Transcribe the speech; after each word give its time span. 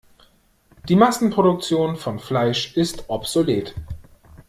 Die 0.89 0.95
Massenproduktion 0.95 1.95
von 1.95 2.17
Fleisch 2.17 2.75
ist 2.75 3.03
obsolet. 3.07 3.75